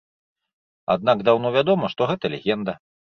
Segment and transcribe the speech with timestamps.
[0.95, 2.73] Аднак даўно вядома, што гэта легенда.